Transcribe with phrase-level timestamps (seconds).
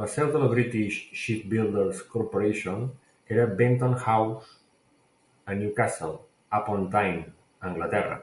[0.00, 2.84] La seu de la British Shipbuilders Corporation
[3.36, 4.52] era a Benton House
[5.54, 6.14] a Newcastle
[6.60, 7.26] upon Tyne,
[7.72, 8.20] Anglaterra.